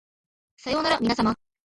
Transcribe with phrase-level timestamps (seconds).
[0.57, 1.35] さようならみなさま